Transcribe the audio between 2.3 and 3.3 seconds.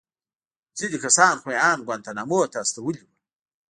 ته استولي وو.